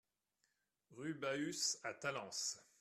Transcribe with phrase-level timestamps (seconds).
[0.97, 2.57] Rue Bahus à Talence